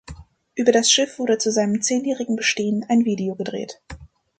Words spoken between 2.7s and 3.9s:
ein Video gedreht.